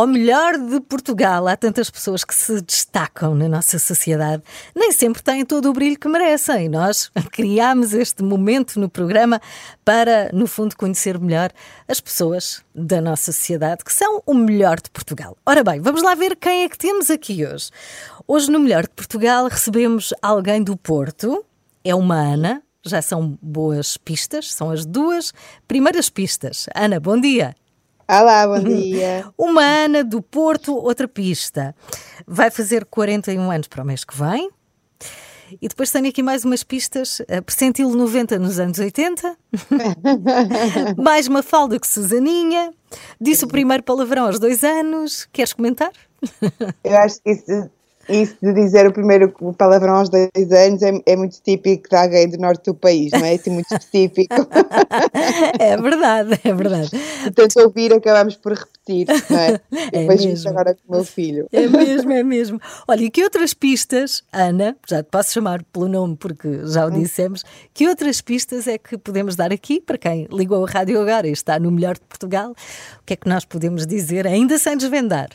[0.00, 1.46] Ao melhor de Portugal.
[1.46, 4.42] Há tantas pessoas que se destacam na nossa sociedade.
[4.74, 6.70] Nem sempre têm todo o brilho que merecem.
[6.70, 9.40] Nós criámos este momento no programa
[9.84, 11.50] para, no fundo, conhecer melhor
[11.86, 15.36] as pessoas da nossa sociedade que são o melhor de Portugal.
[15.44, 17.70] Ora bem, vamos lá ver quem é que temos aqui hoje.
[18.26, 21.44] Hoje, no Melhor de Portugal, recebemos alguém do Porto.
[21.84, 22.62] É uma Ana.
[22.82, 25.34] Já são boas pistas, são as duas
[25.68, 26.66] primeiras pistas.
[26.74, 27.54] Ana, bom dia.
[28.10, 29.24] Olá, bom dia.
[29.38, 31.76] Uma Ana do Porto, outra pista.
[32.26, 34.50] Vai fazer 41 anos para o mês que vem.
[35.62, 37.22] E depois tenho aqui mais umas pistas.
[37.28, 39.36] A Percentil 90 nos anos 80.
[40.98, 42.72] mais uma falda que Susaninha.
[43.20, 45.28] Disse o primeiro palavrão aos dois anos.
[45.32, 45.92] Queres comentar?
[46.82, 47.70] Eu acho que isso,
[48.08, 52.28] isso de dizer o primeiro palavrão aos dois anos é, é muito típico de alguém
[52.28, 53.34] do norte do país, não é?
[53.34, 54.34] Assim, muito específico.
[55.58, 56.90] É verdade, é verdade.
[57.22, 59.60] Portanto, ouvir acabamos por repetir, não é?
[59.92, 60.50] É Depois mesmo.
[60.50, 61.46] agora com o meu filho.
[61.52, 62.60] É mesmo, é mesmo.
[62.88, 66.90] Olha, e que outras pistas, Ana, já te posso chamar pelo nome porque já o
[66.90, 71.28] dissemos, que outras pistas é que podemos dar aqui para quem ligou a rádio agora
[71.28, 72.50] e está no melhor de Portugal?
[72.50, 75.30] O que é que nós podemos dizer, ainda sem desvendar?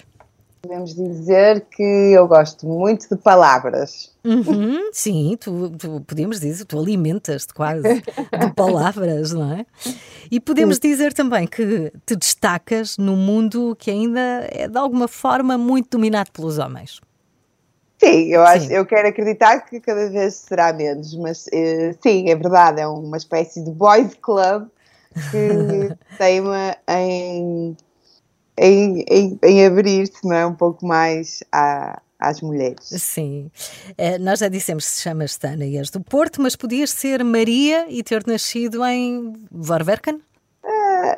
[0.66, 4.12] Podemos dizer que eu gosto muito de palavras.
[4.24, 9.66] Uhum, sim, tu, tu podemos dizer, tu alimentas-te quase de palavras, não é?
[10.32, 15.56] E podemos dizer também que te destacas num mundo que ainda é de alguma forma
[15.56, 17.00] muito dominado pelos homens.
[18.00, 18.74] Sim, eu, acho, Sim.
[18.74, 23.18] eu quero acreditar que cada vez será menos, mas eh, sim, é verdade, é uma
[23.18, 24.68] espécie de boys club
[25.30, 27.78] que teima em,
[28.60, 32.86] em, em, em abrir-se é, um pouco mais à- às mulheres.
[32.86, 33.52] Sim.
[33.98, 37.24] Eh, nós já dissemos que se chamas Tana e és do Porto, mas podias ser
[37.24, 40.22] Maria e ter nascido em Vorwerken?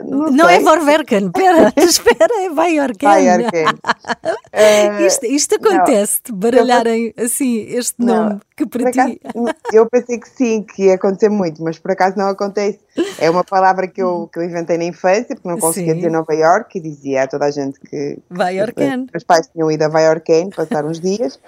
[0.03, 0.59] Não, Não, é.
[0.59, 3.65] Vorwerken, espera, espera, é Arquém.
[4.51, 9.21] Eh, Isto, isto acontece-te, baralharem assim este Não, nome que para acaso, ti.
[9.71, 12.79] eu pensei que sim, que ia acontecer muito, mas por acaso não acontece.
[13.19, 15.97] É uma palavra que eu, que eu inventei na infância, porque não conseguia Sim.
[15.97, 19.05] dizer Nova York e dizia a toda a gente que Maiorquén.
[19.15, 21.39] os pais tinham ido a Maiorquém passar uns dias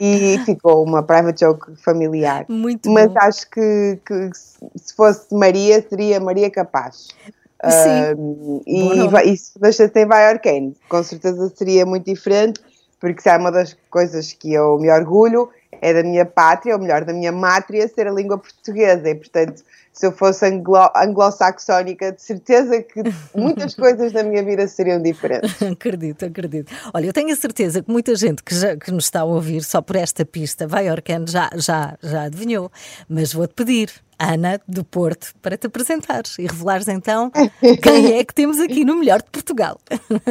[0.00, 2.46] e ficou uma private joke familiar.
[2.48, 3.18] Muito Mas bom.
[3.20, 4.30] acho que, que
[4.76, 7.08] se fosse Maria, seria Maria Capaz.
[7.70, 8.14] Sim.
[8.18, 9.10] Um, e, Bom nome.
[9.10, 12.60] vai- e se deixa sem Maiorquém, com certeza seria muito diferente,
[13.00, 15.48] porque se há uma das coisas que eu me orgulho
[15.80, 19.08] é da minha pátria, ou melhor, da minha mátria, ser a língua portuguesa.
[19.08, 19.62] E, portanto,
[19.92, 23.00] se eu fosse anglo- anglo-saxónica, de certeza que
[23.34, 25.62] muitas coisas da minha vida seriam diferentes.
[25.62, 26.72] Acredito, acredito.
[26.92, 29.62] Olha, eu tenho a certeza que muita gente que, já, que nos está a ouvir
[29.62, 32.70] só por esta pista, vai Orcan, já, já, já adivinhou.
[33.08, 37.30] Mas vou-te pedir, Ana, do Porto, para te apresentares e revelares então
[37.82, 39.78] quem é que temos aqui no Melhor de Portugal.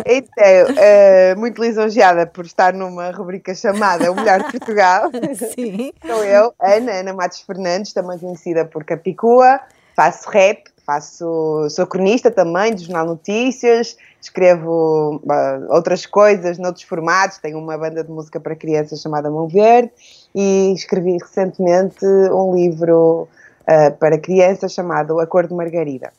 [0.06, 5.10] Então, eh, muito lisonjeada por estar numa rubrica chamada O Melhor de Portugal.
[5.36, 5.92] Sim.
[6.06, 9.60] Sou eu, Ana, Ana Matos Fernandes, também conhecida por Capicua,
[9.96, 17.38] faço rap, faço, sou cronista também do Jornal Notícias, escrevo ah, outras coisas noutros formatos,
[17.38, 19.92] tenho uma banda de música para crianças chamada Mão Verde
[20.36, 23.28] e escrevi recentemente um livro
[23.68, 26.12] ah, para crianças chamado A Cor de Margarida.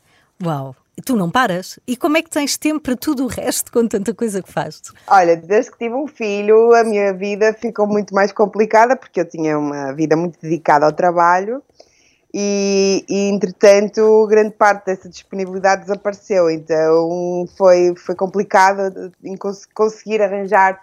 [0.43, 0.75] Uau.
[1.03, 1.77] Tu não paras?
[1.85, 4.93] E como é que tens tempo para tudo o resto com tanta coisa que fazes?
[5.07, 9.25] Olha, desde que tive um filho, a minha vida ficou muito mais complicada porque eu
[9.27, 11.61] tinha uma vida muito dedicada ao trabalho
[12.37, 16.49] e, e, entretanto, grande parte dessa disponibilidade desapareceu.
[16.49, 20.81] Então foi, foi complicado em cons conseguir arranjar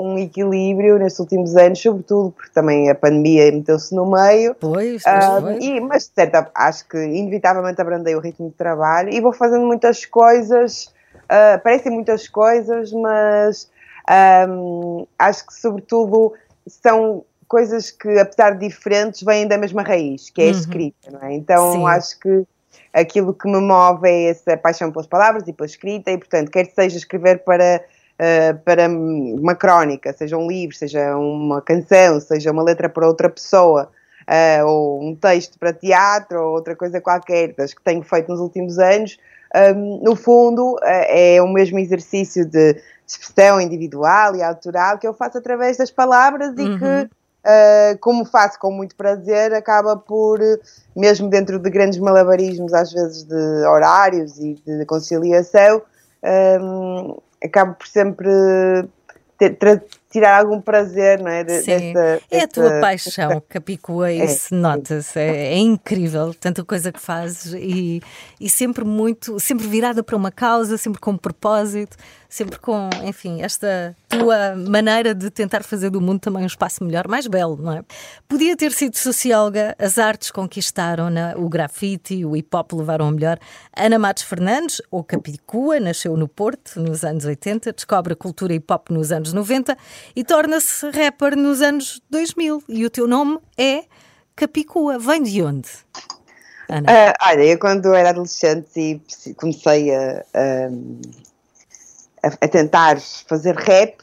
[0.00, 4.56] um equilíbrio nestes últimos anos, sobretudo porque também a pandemia meteu-se no meio.
[4.58, 9.20] Pois, Ah, e, mas, de certa, acho que inevitavelmente abrandei o ritmo de trabalho e
[9.20, 10.92] vou fazendo muitas coisas,
[11.28, 13.70] ah, parecem muitas coisas, mas
[14.08, 16.32] ahm, acho que, sobretudo,
[16.66, 20.50] são coisas que, apesar de diferentes, vêm da mesma raiz, que é a Uhum.
[20.52, 21.34] escrita, não é?
[21.34, 21.86] Então, Sim.
[21.86, 22.44] acho que
[22.92, 26.66] aquilo que me move é essa paixão pelas palavras e pela escrita, e, portanto, quer
[26.66, 27.82] seja escrever para
[28.20, 33.30] Uh, para uma crónica, seja um livro, seja uma canção, seja uma letra para outra
[33.30, 33.88] pessoa,
[34.28, 38.38] uh, ou um texto para teatro, ou outra coisa qualquer, das que tenho feito nos
[38.38, 39.16] últimos anos,
[39.74, 42.76] um, no fundo, é, o mesmo exercício de
[43.06, 47.10] expressão individual e autoral que eu faço através das palavras e que,
[47.44, 50.38] uh, como faço com muito prazer, acaba por,
[50.94, 55.82] mesmo dentro de grandes malabarismos, às vezes de horários e de conciliação,
[56.62, 58.30] um, acabo por sempre
[59.38, 59.56] ter,
[60.10, 61.44] tirar algum prazer, não é?
[61.44, 66.64] De, Sim, desta, é a tua paixão, Capicua, é, isso nota-se, é, é, incrível, tanta
[66.64, 68.02] coisa que fazes e,
[68.40, 71.96] e sempre muito, sempre virada para uma causa, sempre com um propósito,
[72.28, 77.06] sempre com, enfim, esta tua maneira de tentar fazer do mundo também um espaço melhor,
[77.08, 77.84] mais belo, não é?
[78.28, 83.12] Podia ter sido socióloga, as artes conquistaram na, o grafite, o hip hop levaram a
[83.12, 83.38] melhor.
[83.76, 88.72] Ana Matos Fernandes, ou Capicua, nasceu no Porto nos anos 80, descobre a cultura hip
[88.72, 89.76] hop nos anos 90
[90.14, 92.62] e torna-se rapper nos anos 2000.
[92.68, 93.84] E o teu nome é
[94.34, 94.98] Capicua.
[94.98, 95.68] Vem de onde?
[96.68, 96.90] Ana?
[96.90, 100.24] Uh, olha, eu quando era adolescente e comecei a,
[102.22, 103.96] a, a tentar fazer rap,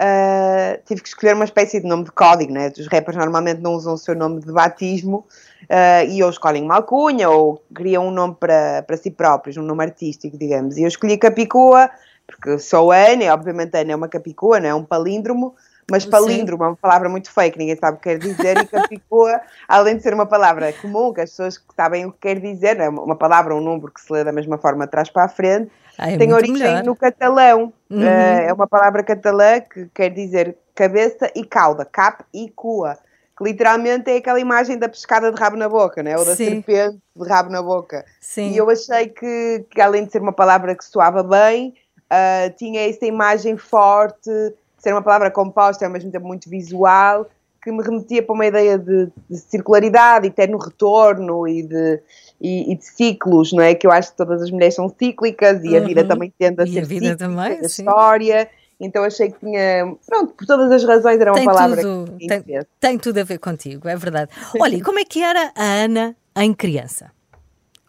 [0.00, 2.72] uh, tive que escolher uma espécie de nome de código, né?
[2.76, 5.26] Os rappers normalmente não usam o seu nome de batismo
[5.62, 9.62] uh, e ou escolhem uma alcunha ou criam um nome para, para si próprios, um
[9.62, 10.76] nome artístico, digamos.
[10.76, 11.90] E eu escolhi Capicua
[12.30, 15.54] porque sou Ana, obviamente Ana é uma capicua, não é um palíndromo,
[15.90, 16.66] mas palíndromo Sim.
[16.66, 19.96] é uma palavra muito feia que ninguém sabe o que quer dizer, e capicua, além
[19.96, 22.88] de ser uma palavra comum, que as pessoas sabem o que quer dizer, não é
[22.88, 25.70] uma palavra, um número que se lê da mesma forma de trás para a frente,
[26.00, 26.84] ah, é tem origem melhor.
[26.84, 27.72] no catalão.
[27.90, 28.00] Uhum.
[28.00, 32.96] Uh, é uma palavra catalã que quer dizer cabeça e cauda, cap e cua.
[33.36, 36.16] Que literalmente é aquela imagem da pescada de rabo na boca, né?
[36.16, 36.62] ou da Sim.
[36.62, 38.04] serpente de rabo na boca.
[38.18, 38.50] Sim.
[38.50, 41.74] E eu achei que, que, além de ser uma palavra que soava bem,
[42.10, 44.30] uh, tinha essa imagem forte,
[44.78, 47.26] ser uma palavra composta, ao mesmo tempo muito visual,
[47.62, 52.00] que me remetia para uma ideia de, de circularidade, eterno retorno e de,
[52.40, 53.74] e, e, de ciclos, não é?
[53.74, 55.76] Que eu acho que todas as mulheres são cíclicas e uhum.
[55.76, 58.48] a vida também tende a e ser a vida também, a história.
[58.80, 62.26] Então achei que tinha, pronto, por todas as razões era uma tem palavra tudo, que
[62.26, 62.42] tem,
[62.80, 64.30] tem tudo a ver contigo, é verdade.
[64.58, 67.12] Olha, e como é que era a Ana em criança?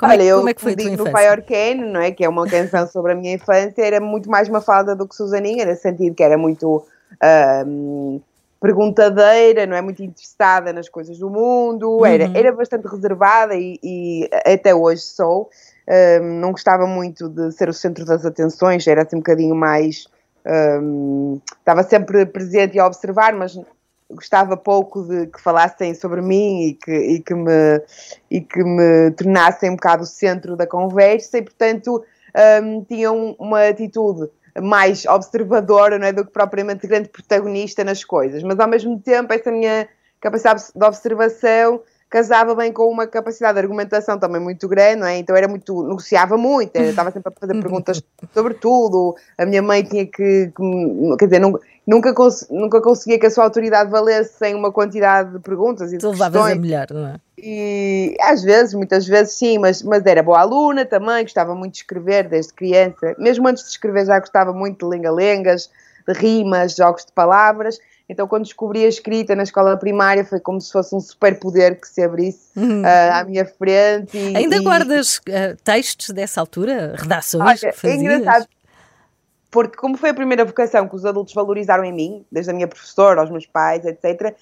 [0.01, 2.09] Como Olha, é, como é que foi no não é?
[2.09, 5.15] Que é uma canção sobre a minha infância, era muito mais uma falda do que
[5.15, 6.83] Susaninha, nesse sentido que era muito
[7.67, 8.19] um,
[8.59, 9.81] perguntadeira, não é?
[9.81, 12.05] Muito interessada nas coisas do mundo, uhum.
[12.07, 15.51] era, era bastante reservada e, e até hoje sou.
[15.87, 20.07] Um, não gostava muito de ser o centro das atenções, era assim um bocadinho mais.
[20.81, 23.55] Um, estava sempre presente e a observar, mas
[24.13, 27.81] gostava pouco de que falassem sobre mim e que, e que, me,
[28.29, 32.03] e que me tornassem um bocado o centro da conversa e, portanto,
[32.63, 34.29] um, tinham uma atitude
[34.61, 38.43] mais observadora não é, do que propriamente grande protagonista nas coisas.
[38.43, 39.87] Mas, ao mesmo tempo, essa minha
[40.19, 41.81] capacidade de observação
[42.11, 45.17] casava bem com uma capacidade de argumentação também muito grande, não é?
[45.17, 48.03] Então era muito, negociava muito, estava sempre a fazer perguntas
[48.33, 49.15] sobre tudo.
[49.37, 53.29] A minha mãe tinha que, que quer dizer, não, nunca, cons nunca conseguia que a
[53.31, 56.51] sua autoridade valesse sem uma quantidade de perguntas e tu questões.
[56.51, 57.15] a melhor, não é?
[57.37, 61.79] E às vezes, muitas vezes sim, mas, mas era boa aluna também, gostava muito de
[61.79, 63.15] escrever desde criança.
[63.17, 65.69] Mesmo antes de escrever já gostava muito de lenga-lengas,
[66.05, 67.79] de rimas, jogos de palavras.
[68.11, 71.87] Então, quando descobri a escrita na escola primária, foi como se fosse um superpoder que
[71.87, 74.17] se abrisse uh, à minha frente.
[74.17, 74.59] E, Ainda e...
[74.59, 76.93] guardas uh, textos dessa altura?
[76.97, 77.63] Redações?
[77.63, 78.47] Olha, é engraçado,
[79.49, 82.67] porque como foi a primeira vocação que os adultos valorizaram em mim, desde a minha
[82.67, 84.35] professora, aos meus pais, etc.,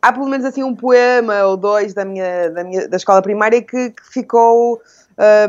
[0.00, 3.60] há pelo menos assim um poema ou dois da minha, da, minha, da escola primária
[3.60, 4.80] que, que ficou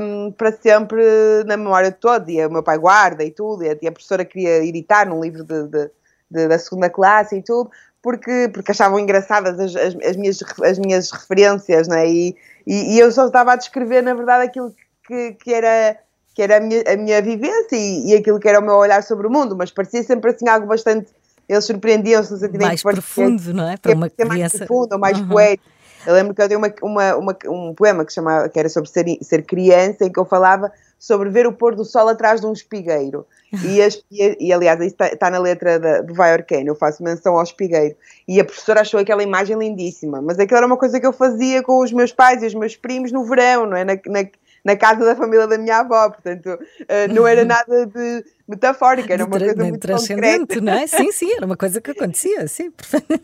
[0.02, 1.02] um, para sempre
[1.46, 3.92] na memória de todos, e o meu pai guarda e tudo, e a, e a
[3.94, 5.90] professora queria editar num livro de, de
[6.30, 7.70] de, da segunda classe e tudo,
[8.02, 12.08] porque, porque achavam engraçadas as, as, as minhas, as minhas referências, não é?
[12.08, 12.36] E,
[12.68, 14.74] e, e, eu só estava a descrever, na verdade, aquilo
[15.08, 15.98] que, que era,
[16.34, 19.02] que era a, minha, a minha vivência e, e aquilo que era o meu olhar
[19.04, 21.08] sobre o mundo, mas parecia sempre assim algo bastante.
[21.48, 23.78] Eles surpreendiam-se no sentido mais profundo, não é?
[23.78, 24.28] Para uma criança.
[24.28, 25.28] Mais profundo, mais uhum.
[25.28, 25.70] poético.
[26.06, 28.90] Eu lembro que eu dei uma, uma, uma, um poema que, chamava, que era sobre
[28.90, 32.48] ser, ser criança, em que eu falava sobre ver o pôr do sol atrás de
[32.48, 33.26] um espigueiro.
[33.64, 36.76] E, as, e, e, aliás, isso está, está na letra da, do Vai Orqueno, eu
[36.76, 37.96] faço menção ao espigueiro.
[38.28, 41.64] E a professora achou aquela imagem lindíssima, mas aquilo era uma coisa que eu fazia
[41.64, 43.84] com os meus pais e os meus primos no verão, não é?
[43.84, 44.26] Na, na,
[44.66, 49.24] na casa da família da minha avó, portanto, uh, não era nada de metafórica, era
[49.24, 50.88] uma coisa muito transcendente, não é?
[50.88, 52.72] Sim, sim, era uma coisa que acontecia, sim.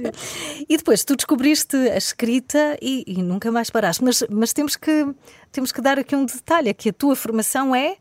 [0.70, 5.08] e depois tu descobriste a escrita e, e, nunca mais paraste, mas, mas temos, que,
[5.52, 7.98] temos que dar aqui um detalhe, é que a tua formação é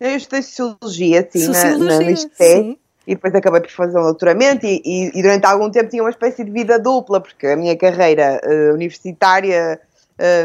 [0.00, 2.76] eu estudei Sociologia, sim, Sociologia, na, na
[3.06, 6.10] e depois acabei por fazer um doutoramento e, e, e, durante algum tempo tinha uma
[6.10, 9.80] espécie de vida dupla, porque a minha carreira uh, universitária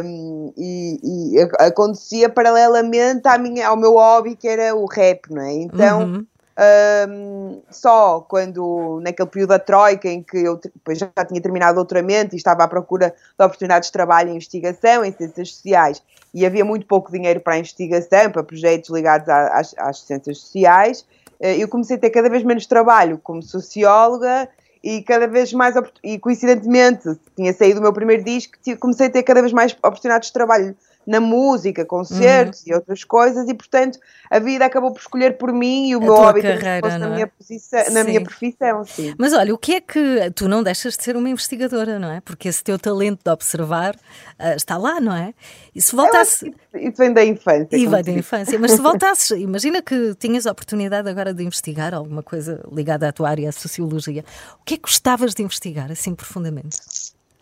[0.03, 5.43] Um, e, e, acontecia paralelamente à minha, ao meu hobby que era o rap, não
[5.43, 5.53] é?
[5.53, 6.25] Então, uhum.
[6.57, 11.75] Um, só quando, naquele período da Troika, em que eu depois já tinha terminado o
[11.75, 16.01] doutoramento e estava à procura de oportunidades de trabalho em investigação, em ciências sociais,
[16.33, 21.05] e havia muito pouco dinheiro para a investigação, para projetos ligados às, às ciências sociais,
[21.39, 24.49] eh, eu comecei a ter cada vez menos trabalho como socióloga
[24.83, 29.23] e cada vez mais, e coincidentemente, tinha saído o meu primeiro disco, comecei a ter
[29.23, 30.75] cada vez mais oportunidades de trabalho
[31.07, 32.65] na música, concertos uhum.
[32.67, 33.97] e outras coisas, e portanto
[34.29, 37.09] a vida acabou por escolher por mim e o a meu hobby carreira, na, é?
[37.09, 38.83] minha posição, na minha profissão.
[38.83, 39.15] Sim.
[39.17, 42.19] Mas olha, o que é que tu não deixas de ser uma investigadora, não é?
[42.19, 45.33] Porque esse teu talento de observar uh, está lá, não é?
[45.73, 46.53] E se voltasse.
[46.75, 47.77] Isso vem da infância.
[47.77, 51.93] E vem da infância, mas se voltasses, imagina que tinhas a oportunidade agora de investigar
[51.93, 54.25] alguma coisa ligada à tua área, à sociologia,
[54.59, 56.77] o que é que gostavas de investigar assim profundamente?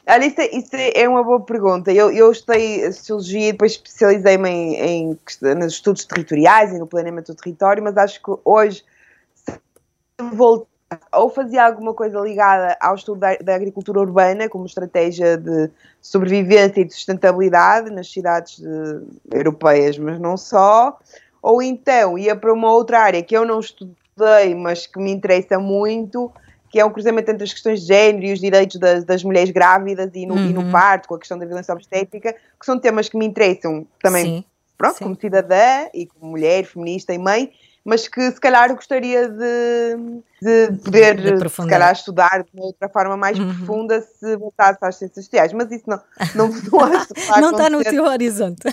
[0.08, 1.92] Olha, isso, é, isso é uma boa pergunta.
[1.92, 5.20] Eu, eu estudei Sociologia e depois especializei-me em, em,
[5.56, 8.86] nos estudos territoriais e no planeamento do território, mas acho que hoje,
[9.34, 9.60] se
[10.34, 10.68] voltar,
[11.12, 16.82] ou fazia alguma coisa ligada ao estudo da, da, agricultura urbana, como estratégia de sobrevivência
[16.82, 19.02] e de sustentabilidade nas cidades de,
[19.36, 21.00] europeias, mas não só,
[21.42, 25.58] ou então ia para uma outra área que eu não estudei, mas que me interessa
[25.58, 26.32] muito,
[26.76, 29.50] que é um cruzamento entre as questões de género e os direitos das, das mulheres
[29.50, 30.50] grávidas e no, uhum.
[30.50, 30.72] e no, uhum.
[30.72, 34.46] parto, com a questão da violência obstétrica, que são temas que me interessam também, Sim.
[34.78, 35.06] pronto, Sim.
[35.06, 37.50] como cidadã e como mulher, feminista e mãe,
[37.86, 39.96] mas que se calhar gostaria de,
[40.42, 43.54] de poder, de se calhar, estudar de outra forma mais uhum.
[43.54, 46.02] profunda se voltasse às ciências sociais, mas isso não,
[46.34, 48.64] não, não acho que Não está no teu horizonte.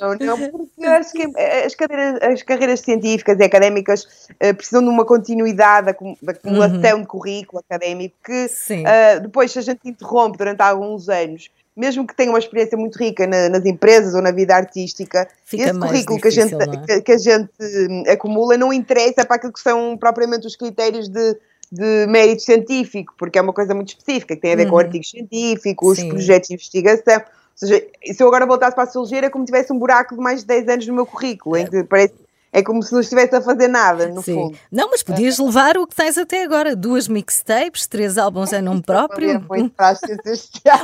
[0.00, 1.22] Não, não, porque eu acho que
[1.64, 7.02] as carreiras, as carreiras científicas e académicas uh, precisam de uma continuidade da, acumulação uhum.
[7.02, 12.14] de currículo académico que uh, depois, se a gente interrompe durante alguns anos mesmo que
[12.14, 16.18] tenha uma experiência muito rica na, nas empresas ou na vida artística, Fica esse currículo
[16.18, 17.00] difícil, que, a gente, é?
[17.00, 21.36] que, a gente acumula não interessa para aquilo que são propriamente os critérios de,
[21.70, 24.70] de mérito científico, porque é uma coisa muito específica, que tem a ver uhum.
[24.70, 26.08] com artigos científicos, Sim.
[26.08, 27.16] projetos de investigação.
[27.16, 30.16] Ou seja, se eu agora voltasse para a sociologia, era como se tivesse um buraco
[30.16, 32.14] de mais de 10 anos no meu currículo, em que parece
[32.52, 34.34] é como se não estivesse a fazer nada, no Sim.
[34.34, 34.58] fundo.
[34.70, 38.82] Não, mas podias levar o que tens até agora: duas mixtapes, três álbuns em nome
[38.82, 39.44] próprio,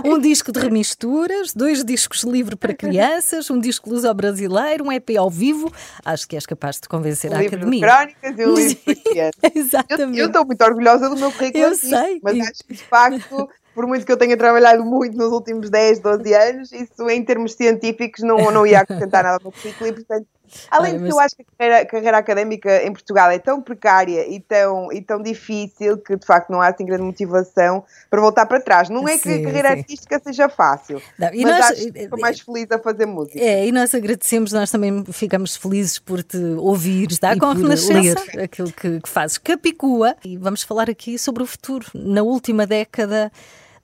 [0.04, 5.30] um, disco de remisturas, dois discos livre para crianças, um disco luso-brasileiro, um EP ao
[5.30, 5.72] vivo.
[6.04, 7.80] Acho que és capaz de convencer um a academia.
[7.80, 9.52] De crónicas e um livro para crianças.
[9.54, 10.18] Exatamente.
[10.18, 11.64] Eu estou muito orgulhosa do meu currículo.
[11.64, 12.20] Eu sei.
[12.22, 15.98] Mas acho que de facto por muito que eu tenha trabalhado muito nos últimos 10,
[15.98, 19.92] 12 anos, isso em termos científicos não, não ia acrescentar nada ao meu currículo e,
[19.92, 20.26] portanto,
[20.70, 24.28] além de que eu acho que a carreira, carreira, académica em Portugal é tão precária
[24.28, 28.46] e tão, e tão difícil que, de facto, não há assim grande motivação para voltar
[28.46, 28.88] para trás.
[28.88, 29.78] Não é que sim, a carreira sim.
[29.78, 33.38] artística seja fácil, não, mas nós, acho que estou mais feliz a fazer música.
[33.38, 38.16] É, e nós agradecemos, nós também ficamos felizes por te ouvir Está com a ler
[38.42, 39.38] aquilo que, que fazes.
[39.38, 41.86] Capicua, e vamos falar aqui sobre o futuro.
[41.94, 43.30] Na última década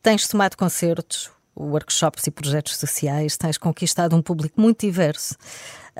[0.03, 5.37] Tens tomado concertos, workshops e projetos sociais, tens conquistado um público muito diverso.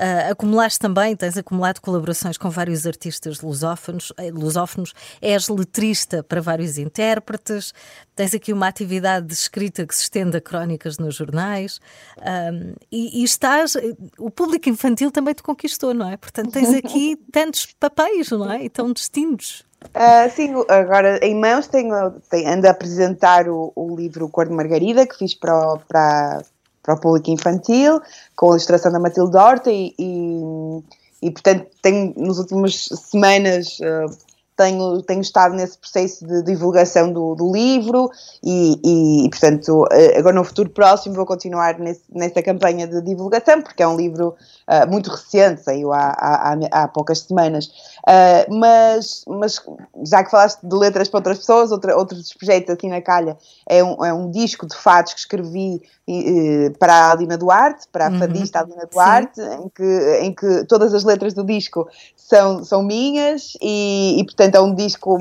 [0.01, 6.41] Uh, acumulaste também, tens acumulado colaborações com vários artistas lusófonos, eh, lusófonos, és letrista para
[6.41, 7.71] vários intérpretes,
[8.15, 11.79] tens aqui uma atividade de escrita que se estende a crónicas nos jornais
[12.17, 13.77] um, e, e, estás.
[14.17, 16.17] O público infantil também te conquistou, não é?
[16.17, 18.63] Portanto, tens aqui tantos papéis, não é?
[18.63, 19.63] E tão distintos.
[19.85, 24.53] Uh, sim, agora em mãos tenho, tenho, ando a apresentar o, o livro Cor de
[24.53, 26.41] Margarida, que fiz para o, para,
[26.83, 28.01] para o público infantil,
[28.35, 30.83] com a ilustração da Matilde Horta e, e,
[31.21, 34.30] e portanto tenho nas últimas semanas uh,
[34.61, 38.11] tenho, tenho estado nesse processo de divulgação do, do livro
[38.43, 43.61] e, e, portanto, eh, agora no futuro próximo vou continuar nesse, nessa campanha de divulgação,
[43.61, 44.35] porque é um livro
[44.69, 47.65] uh, muito recente, saiu há, há, há poucas semanas.
[48.07, 49.59] Uh, mas, mas
[50.05, 53.37] já que falaste de letras para outras pessoas, outra, outros projetos aqui na calha,
[53.67, 58.07] é um, é um disco de fados que escrevi uh, para a Alina Duarte, para
[58.07, 58.19] a uhum.
[58.19, 63.57] fadista Alina Duarte, em que, em que todas as letras do disco são, são minhas
[63.61, 65.17] e, e portanto, é um disco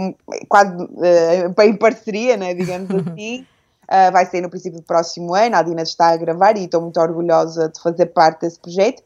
[0.49, 3.46] quase uh, em parceria, né, digamos assim.
[3.90, 5.56] Uh, vai sair no princípio do próximo ano.
[5.56, 9.02] A Dina está a gravar e estou muito orgulhosa de fazer parte desse projeto.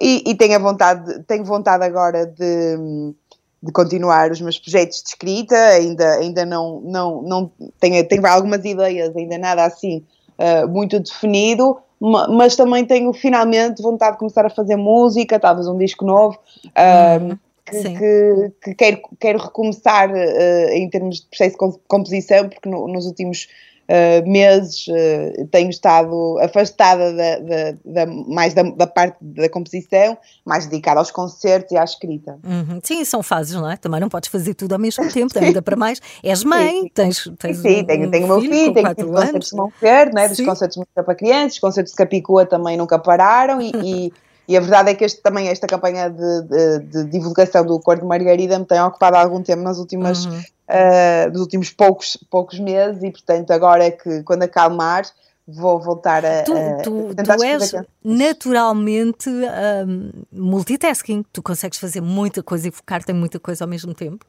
[0.00, 3.14] E, e tenho, vontade, tenho vontade agora de,
[3.62, 5.56] de continuar os meus projetos de escrita.
[5.56, 10.02] Ainda, ainda não, não, não tenho, tenho algumas ideias, ainda nada assim
[10.38, 11.78] uh, muito definido.
[12.00, 16.38] Mas também tenho finalmente vontade de começar a fazer música, talvez um disco novo.
[16.66, 22.68] Uh, que, que, que, quero, quero recomeçar uh, em termos de processo de composição, porque
[22.68, 23.48] no, nos últimos
[23.88, 30.16] uh, meses uh, tenho estado afastada da, da, da mais da, da, parte da composição,
[30.44, 32.38] mais dedicada aos concertos e à escrita.
[32.44, 32.80] Uhum.
[32.82, 33.76] Sim, são fases, não é?
[33.76, 36.00] Também não podes fazer tudo ao mesmo tempo, ainda para mais.
[36.22, 39.50] És mãe, sim, tens, tens Sim, um, tenho, tenho o meu filho, tenho tido concertos
[39.50, 43.60] de Monfer, né, dos concertos de para crianças, os concertos de Capicua também nunca pararam
[43.60, 44.12] e, e
[44.46, 47.98] e a verdade é que este, também esta campanha de, de, de, divulgação do Cor
[47.98, 50.38] de Margarida me tem ocupado algum tempo nas últimas, uhum.
[50.38, 55.04] uh, nos últimos poucos, poucos meses e, portanto, agora é que quando acalmar
[55.46, 56.42] vou voltar a.
[56.42, 63.12] Tu, tu, a tu és naturalmente um, multitasking, tu consegues fazer muita coisa e focar-te
[63.12, 64.24] em muita coisa ao mesmo tempo?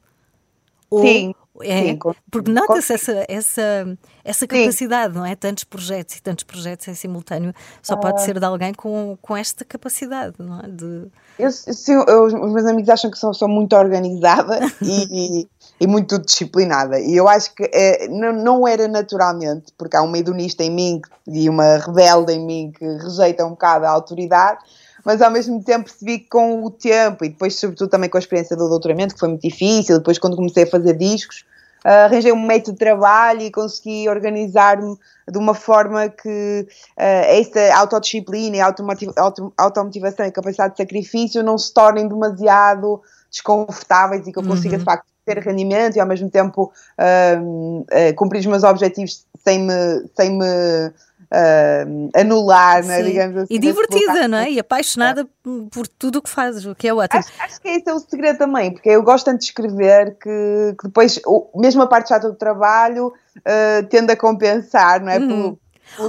[0.90, 5.20] Ou, Sim, é, Sim, porque nota-se essa, essa, essa capacidade, Sim.
[5.20, 5.36] não é?
[5.36, 9.38] Tantos projetos e tantos projetos em simultâneo só pode uh, ser de alguém com, com
[9.38, 10.68] esta capacidade, não é?
[10.68, 11.08] De...
[11.40, 15.88] Eu, sim, eu, os meus amigos acham que sou, sou muito organizada e, e, e,
[15.88, 17.00] muito disciplinada.
[17.00, 21.02] E eu acho que é, não, não era naturalmente, porque há uma hedonista em mim
[21.28, 24.60] e uma rebelde em mim que rejeita um bocado a autoridade
[25.06, 28.20] mas ao mesmo tempo percebi que com o tempo e depois, sobretudo, também com a
[28.20, 31.46] experiência do doutoramento, que foi muito difícil, depois, quando comecei a fazer discos,
[31.86, 34.98] uh, arranjei um método de trabalho e consegui organizar-me
[35.30, 41.72] de uma forma que uh, essa autodisciplina e automotivação e capacidade de sacrifício não se
[41.72, 44.80] tornem demasiado desconfortáveis e que eu consiga, uhum.
[44.80, 50.08] de facto, ter rendimento e ao mesmo tempo uh, cumprir os meus objetivos sem me,
[50.16, 50.92] sem me
[51.36, 53.54] uh, anular, né, digamos assim.
[53.54, 54.52] E divertida, não é?
[54.52, 55.50] E apaixonada é.
[55.70, 57.20] por tudo o que fazes, o que é ótimo.
[57.20, 60.76] Acho, acho, que esse é o segredo também, porque eu gosto tanto de escrever que,
[60.80, 61.20] que depois,
[61.56, 65.18] mesmo a parte chata do trabalho, uh, tende a compensar, não é?
[65.18, 65.58] Uhum.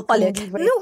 [0.09, 0.33] Olha,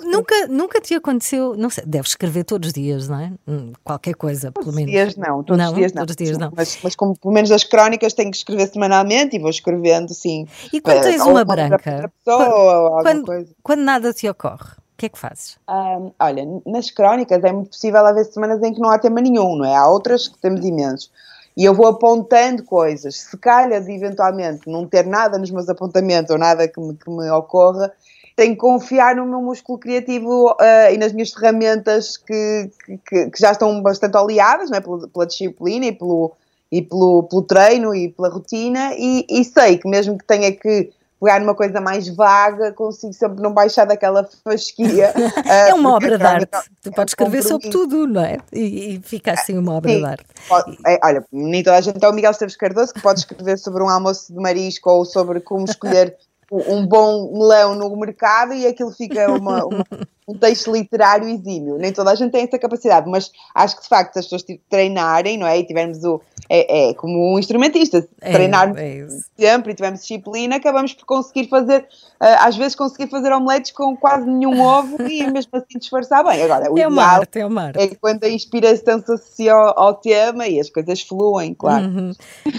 [0.03, 3.33] nunca, nunca te aconteceu, não sei, deves escrever todos os dias, não é?
[3.47, 4.91] Hum, qualquer coisa, todos pelo menos.
[4.91, 6.03] Dias não, todos não, os dias não.
[6.03, 6.53] Todos os dias não.
[6.55, 10.47] Mas, mas como pelo menos as crónicas tenho que escrever semanalmente e vou escrevendo, sim.
[10.73, 15.09] E quando tens uma branca, pessoa, quando, quando, quando, nada te ocorre, o que é
[15.09, 15.59] que fazes?
[15.69, 19.57] Um, olha, nas crónicas é muito possível haver semanas em que não há tema nenhum,
[19.57, 19.75] não é?
[19.75, 21.11] Há outras que temos imensos.
[21.57, 23.21] E eu vou apontando coisas.
[23.21, 27.09] Se calhar de eventualmente não ter nada nos meus apontamentos ou nada que me, que
[27.09, 27.93] me ocorra,
[28.37, 32.71] tenho que confiar no meu músculo criativo uh, e nas minhas ferramentas que,
[33.07, 34.81] que, que, já estão bastante oleadas, não é?
[34.81, 36.33] pela, pela disciplina e pelo,
[36.71, 40.91] e pelo, pelo treino e pela rotina, e, e, sei que mesmo que tenha que
[41.21, 45.13] pegar numa coisa mais vaga, consigo sempre não baixar daquela fasquia.
[45.17, 46.71] Uh, é uma obra de arte.
[46.83, 48.39] Tu podes é escrever sobre tudo, não é?
[48.53, 49.99] E, e fica assim uma obra Sim.
[49.99, 50.27] de arte.
[50.49, 53.59] Pode, é, olha, nem toda a gente é o Miguel Esteves Cardoso que pode escrever
[53.59, 56.17] sobre um almoço de marisco ou sobre como escolher
[56.57, 59.85] um bom melão no mercado e aquilo fica uma, uma,
[60.27, 61.77] um texto literário exímio.
[61.77, 65.37] Nem toda a gente tem essa capacidade, mas acho que de facto as pessoas treinarem,
[65.37, 65.59] não é?
[65.59, 66.21] E tivermos o.
[66.49, 69.07] É, é como um instrumentista, é, treinarmos é
[69.39, 71.81] sempre e tivermos disciplina, acabamos por conseguir fazer,
[72.21, 76.43] uh, às vezes conseguir fazer omeletes com quase nenhum ovo e mesmo assim disfarçar bem.
[76.43, 77.83] Agora, o é uma arte, é uma arte.
[77.83, 81.87] É quando a inspiração se associa ao, ao tema e as coisas fluem, claro.
[81.87, 82.13] Uhum.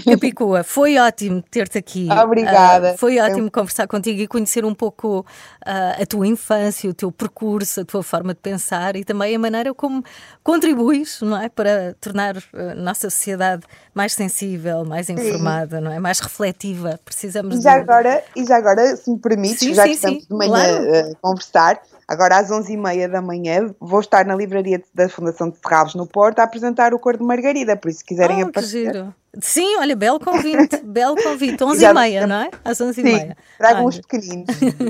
[0.03, 2.07] Capicua, foi ótimo ter-te aqui.
[2.23, 2.93] Obrigada.
[2.93, 7.11] Uh, foi ótimo conversar contigo e conhecer um pouco uh, a tua infância, o teu
[7.11, 10.03] percurso percurso, a tua forma de pensar e também a maneira como
[10.43, 13.63] contribuis, não é, para tornar a nossa sociedade
[13.93, 15.83] mais sensível, mais informada, sim.
[15.83, 16.99] não é, mais refletiva.
[17.03, 17.81] Precisamos e já de...
[17.81, 21.11] agora e já agora, se me permites, sim, já sim, que estamos de manhã claro.
[21.11, 25.95] a conversar, agora às 11h30 da manhã vou estar na livraria da Fundação de Serralves
[25.95, 29.07] no Porto a apresentar o Cor de Margarida, por isso se quiserem oh, aparecer.
[29.41, 31.63] Sim, olha, belo convite, belo convite.
[31.63, 32.49] 11 e meia, não é?
[32.63, 33.37] Às 11 e meia.
[33.57, 34.47] Trago uns pequeninos.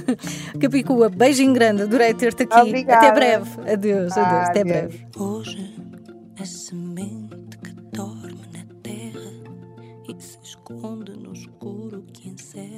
[0.59, 2.59] Capicua, beijinho grande, adorei ter-te aqui.
[2.59, 3.07] Obrigada.
[3.07, 3.49] Até breve.
[3.61, 4.77] Adeus, adeus, ah, até adeus.
[4.77, 5.07] breve.
[5.17, 5.75] Hoje
[6.39, 9.31] é semente que dorme na terra
[10.07, 12.74] e se esconde no escuro que encerra